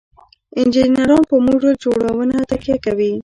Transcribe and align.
انجینران 0.59 1.23
په 1.29 1.35
موډل 1.45 1.73
جوړونه 1.83 2.37
تکیه 2.49 2.77
کوي. 2.85 3.13